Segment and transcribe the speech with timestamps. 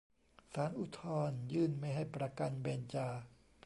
[0.53, 3.07] ศาลอุทธรณ์ยืนไม่ให้ประกัน 'เบนจา'